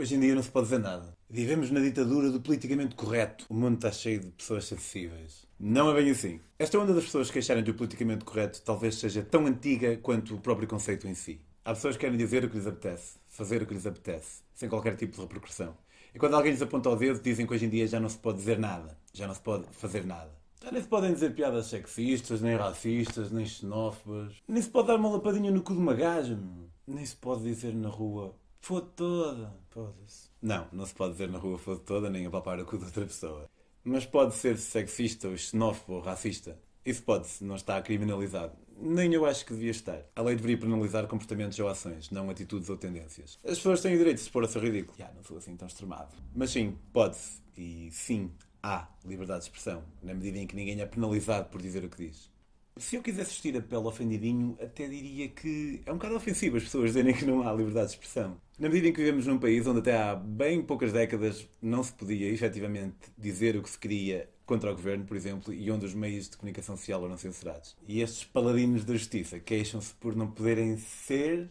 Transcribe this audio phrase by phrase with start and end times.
[0.00, 1.14] Hoje em dia não se pode dizer nada.
[1.28, 3.44] Vivemos na ditadura do politicamente correto.
[3.50, 5.46] O mundo está cheio de pessoas acessíveis.
[5.58, 6.40] Não é bem assim.
[6.58, 10.66] Esta onda das pessoas queixarem do politicamente correto talvez seja tão antiga quanto o próprio
[10.66, 11.38] conceito em si.
[11.62, 14.70] Há pessoas que querem dizer o que lhes apetece, fazer o que lhes apetece, sem
[14.70, 15.76] qualquer tipo de repercussão.
[16.14, 18.16] E quando alguém lhes aponta o dedo, dizem que hoje em dia já não se
[18.16, 20.32] pode dizer nada, já não se pode fazer nada.
[20.64, 24.32] Já nem se podem dizer piadas sexistas, nem racistas, nem xenófobas.
[24.48, 26.70] Nem se pode dar uma lapadinha no cu de uma gaja, meu.
[26.86, 29.56] Nem se pode dizer na rua Foda toda.
[29.70, 30.28] Foda-se.
[30.40, 33.04] Não, não se pode dizer na rua foda toda nem apalpar o cu de outra
[33.04, 33.48] pessoa.
[33.82, 36.58] Mas pode ser sexista ou xenófobo ou racista.
[36.84, 38.52] Isso pode-se, não está criminalizado.
[38.76, 40.02] Nem eu acho que devia estar.
[40.16, 43.38] A lei deveria penalizar comportamentos ou ações, não atitudes ou tendências.
[43.44, 44.96] As pessoas têm o direito de se pôr a ser ridículo.
[44.98, 46.14] Já, não sou assim tão extremado.
[46.34, 47.40] Mas sim, pode-se.
[47.56, 48.30] E sim,
[48.62, 52.06] há liberdade de expressão, na medida em que ninguém é penalizado por dizer o que
[52.06, 52.30] diz.
[52.76, 56.64] Se eu quisesse vestir a pele ofendidinho, até diria que é um bocado ofensivo as
[56.64, 58.40] pessoas dizerem que não há liberdade de expressão.
[58.58, 61.92] Na medida em que vivemos num país onde até há bem poucas décadas não se
[61.92, 65.94] podia efetivamente dizer o que se queria contra o governo, por exemplo, e onde os
[65.94, 67.76] meios de comunicação social eram censurados.
[67.86, 71.50] E estes paladinos da justiça queixam-se por não poderem ser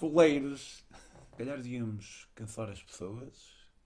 [0.00, 0.84] foleiros.
[1.36, 3.32] Calhar devíamos cansar as pessoas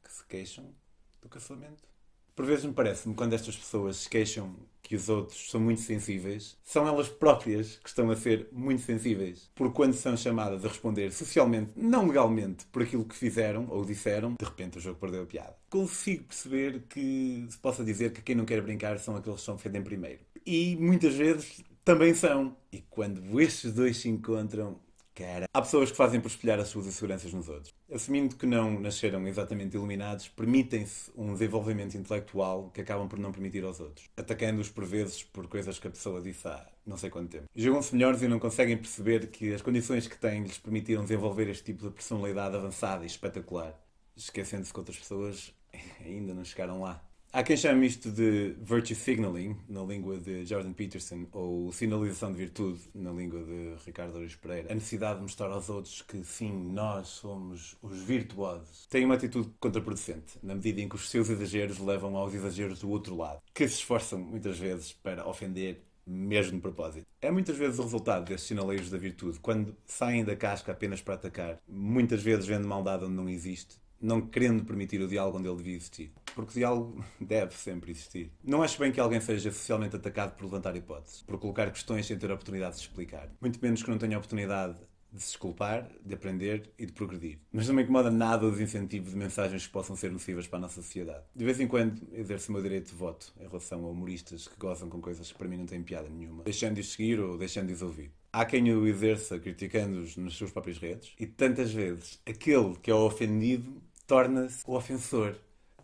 [0.03, 0.75] que se queixam
[1.21, 1.96] do cancelamento.
[2.37, 6.55] Por vezes me parece-me, quando estas pessoas se queixam que os outros são muito sensíveis,
[6.63, 9.51] são elas próprias que estão a ser muito sensíveis.
[9.55, 14.35] Porque quando são chamadas a responder socialmente, não legalmente, por aquilo que fizeram ou disseram,
[14.39, 15.57] de repente o jogo perdeu a piada.
[15.71, 19.55] Consigo perceber que se possa dizer que quem não quer brincar são aqueles que são
[19.55, 20.21] ofendem primeiro.
[20.45, 22.55] E muitas vezes também são.
[22.71, 24.79] E quando estes dois se encontram,
[25.17, 25.49] Cara.
[25.51, 27.75] Há pessoas que fazem por espelhar as suas inseguranças nos outros.
[27.91, 33.65] Assumindo que não nasceram exatamente iluminados, permitem-se um desenvolvimento intelectual que acabam por não permitir
[33.65, 37.31] aos outros, atacando-os por vezes por coisas que a pessoa disse há não sei quanto
[37.31, 37.45] tempo.
[37.57, 41.65] Jogam-se melhores e não conseguem perceber que as condições que têm lhes permitiram desenvolver este
[41.65, 43.75] tipo de personalidade avançada e espetacular,
[44.15, 45.51] esquecendo-se que outras pessoas
[46.05, 47.03] ainda não chegaram lá.
[47.37, 52.39] Há quem chame isto de virtue signaling, na língua de Jordan Peterson, ou sinalização de
[52.39, 54.73] virtude, na língua de Ricardo Aris Pereira.
[54.73, 58.87] A necessidade de mostrar aos outros que, sim, nós somos os virtuosos.
[58.87, 62.89] Tem uma atitude contraproducente, na medida em que os seus exageros levam aos exageros do
[62.89, 67.07] outro lado, que se esforçam muitas vezes para ofender mesmo de propósito.
[67.21, 71.17] É muitas vezes o resultado desses sinaleiros da virtude, quando saem da casca apenas para
[71.17, 75.57] atacar, muitas vezes vendo maldade onde não existe, não querendo permitir o diálogo onde ele
[75.57, 76.13] devia existir.
[76.35, 78.31] Porque o diálogo deve sempre existir.
[78.45, 82.17] Não acho bem que alguém seja socialmente atacado por levantar hipóteses, por colocar questões sem
[82.17, 83.29] ter a oportunidade de explicar.
[83.41, 84.79] Muito menos que não tenha a oportunidade
[85.13, 87.39] de se desculpar, de aprender e de progredir.
[87.53, 90.63] Mas não me incomoda nada o desincentivo de mensagens que possam ser nocivas para a
[90.63, 91.25] nossa sociedade.
[91.35, 94.59] De vez em quando exerço o meu direito de voto em relação a humoristas que
[94.59, 97.39] gozam com coisas que para mim não têm piada nenhuma, deixando de os seguir ou
[97.39, 98.13] deixando de os ouvir.
[98.33, 102.95] Há quem o exerça criticando-os nas suas próprias redes e tantas vezes aquele que é
[102.95, 103.76] ofendido
[104.07, 105.37] torna-se o ofensor.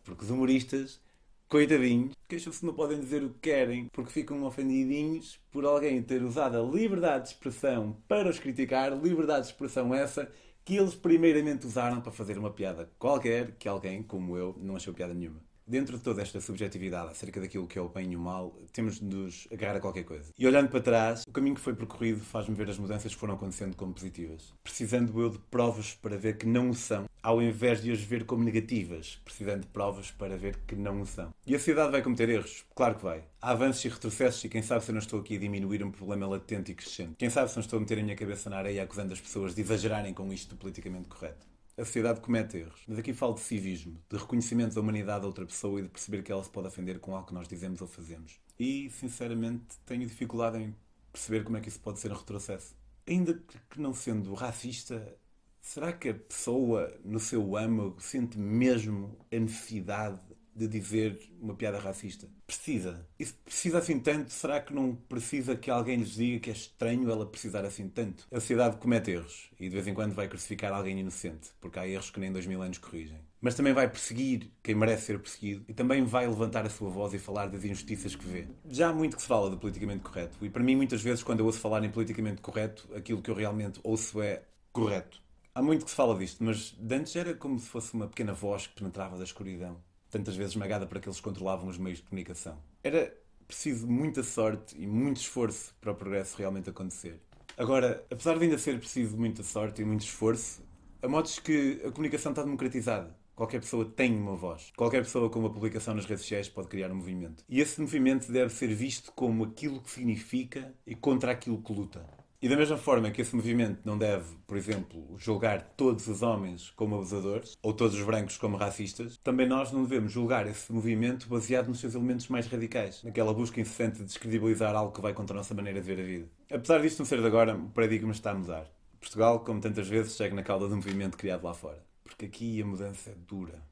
[0.04, 1.00] Porque os humoristas,
[1.48, 6.56] coitadinhos, queixam-se não podem dizer o que querem porque ficam ofendidinhos por alguém ter usado
[6.56, 10.30] a liberdade de expressão para os criticar, liberdade de expressão essa
[10.64, 14.94] que eles primeiramente usaram para fazer uma piada qualquer que alguém, como eu, não achou
[14.94, 15.40] piada nenhuma.
[15.66, 18.98] Dentro de toda esta subjetividade acerca daquilo que é o bem e o mal, temos
[18.98, 20.32] de nos agarrar a qualquer coisa.
[20.36, 23.34] E olhando para trás, o caminho que foi percorrido faz-me ver as mudanças que foram
[23.34, 24.52] acontecendo como positivas.
[24.64, 28.24] Precisando eu de provas para ver que não o são, ao invés de as ver
[28.24, 31.32] como negativas, precisando de provas para ver que não o são.
[31.46, 32.64] E a sociedade vai cometer erros?
[32.74, 33.22] Claro que vai.
[33.40, 35.92] Há avanços e retrocessos e quem sabe se eu não estou aqui a diminuir um
[35.92, 37.14] problema latente e crescente.
[37.16, 39.54] Quem sabe se não estou a meter a minha cabeça na areia acusando as pessoas
[39.54, 42.80] de exagerarem com isto do politicamente correto a sociedade comete erros.
[42.86, 46.22] Mas aqui falo de civismo, de reconhecimento da humanidade a outra pessoa e de perceber
[46.22, 48.40] que ela se pode ofender com algo que nós dizemos ou fazemos.
[48.56, 50.76] E, sinceramente, tenho dificuldade em
[51.12, 52.76] perceber como é que isso pode ser um retrocesso.
[53.06, 53.34] Ainda
[53.68, 55.16] que não sendo racista,
[55.60, 60.20] será que a pessoa, no seu âmago, sente mesmo a necessidade
[60.54, 62.28] de dizer uma piada racista.
[62.46, 63.06] Precisa.
[63.18, 66.52] E se precisa assim tanto, será que não precisa que alguém lhes diga que é
[66.52, 68.26] estranho ela precisar assim tanto?
[68.30, 71.88] A sociedade comete erros e de vez em quando vai crucificar alguém inocente, porque há
[71.88, 73.18] erros que nem dois mil anos corrigem.
[73.40, 77.12] Mas também vai perseguir quem merece ser perseguido e também vai levantar a sua voz
[77.14, 78.46] e falar das injustiças que vê.
[78.68, 81.40] Já há muito que se fala de politicamente correto e para mim, muitas vezes, quando
[81.40, 85.20] eu ouço falar em politicamente correto, aquilo que eu realmente ouço é correto.
[85.54, 88.66] Há muito que se fala disto, mas antes era como se fosse uma pequena voz
[88.66, 89.76] que penetrava da escuridão
[90.12, 92.56] tantas vezes esmagada para que eles controlavam os meios de comunicação.
[92.84, 93.12] Era
[93.48, 97.18] preciso muita sorte e muito esforço para o progresso realmente acontecer.
[97.56, 100.62] Agora, apesar de ainda ser preciso muita sorte e muito esforço,
[101.02, 103.16] a modos que a comunicação está democratizada.
[103.34, 104.70] Qualquer pessoa tem uma voz.
[104.76, 107.42] Qualquer pessoa com uma publicação nas redes sociais pode criar um movimento.
[107.48, 112.06] E esse movimento deve ser visto como aquilo que significa e contra aquilo que luta.
[112.42, 116.70] E da mesma forma que esse movimento não deve, por exemplo, julgar todos os homens
[116.70, 121.28] como abusadores ou todos os brancos como racistas, também nós não devemos julgar esse movimento
[121.28, 125.36] baseado nos seus elementos mais radicais, naquela busca incessante de descredibilizar algo que vai contra
[125.36, 126.28] a nossa maneira de ver a vida.
[126.50, 128.66] Apesar disto não ser de agora, o paradigma está a mudar.
[128.98, 131.86] Portugal, como tantas vezes, segue na cauda um movimento criado lá fora.
[132.02, 133.62] Porque aqui a mudança é dura,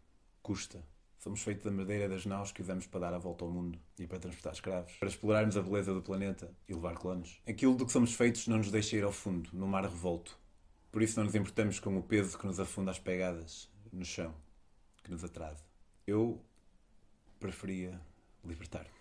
[0.44, 0.78] custa.
[1.20, 4.06] Somos feitos da madeira das naus que usamos para dar a volta ao mundo e
[4.06, 7.42] para transportar escravos, para explorarmos a beleza do planeta e levar clonos.
[7.46, 10.38] Aquilo do que somos feitos não nos deixa ir ao fundo, no mar revolto.
[10.90, 14.34] Por isso não nos importamos com o peso que nos afunda as pegadas no chão,
[15.04, 15.62] que nos atrasa.
[16.06, 16.42] Eu
[17.38, 18.00] preferia
[18.42, 18.99] libertar-me.